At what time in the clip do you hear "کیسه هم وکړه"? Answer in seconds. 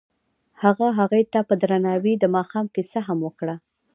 2.75-3.55